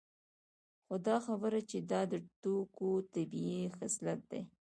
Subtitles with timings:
[0.85, 4.41] خو دا خبره چې دا د توکو طبیعي خصلت دی